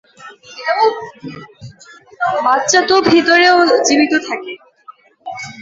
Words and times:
বাচ্চা 2.45 2.79
তো 2.89 2.95
ভিতরেও 3.09 3.57
জীবিত 3.87 4.13
থাকে। 4.27 4.53